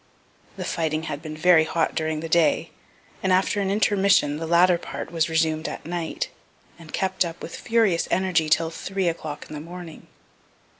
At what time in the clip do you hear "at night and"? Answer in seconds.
5.69-6.91